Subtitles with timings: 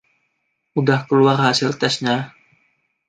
[0.79, 2.17] udah keluar hasil testnya?